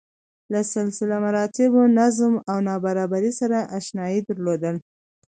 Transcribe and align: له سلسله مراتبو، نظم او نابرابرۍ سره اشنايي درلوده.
له 0.53 0.61
سلسله 0.73 1.15
مراتبو، 1.25 1.81
نظم 1.99 2.33
او 2.49 2.57
نابرابرۍ 2.67 3.31
سره 3.39 3.57
اشنايي 3.77 4.19
درلوده. 4.29 4.71